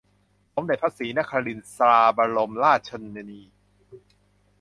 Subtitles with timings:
[0.53, 3.41] สมเด็จพระศรีนครินทราบรมราชชนนี